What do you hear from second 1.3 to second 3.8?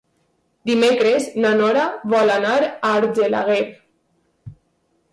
na Nora vol anar a Argelaguer.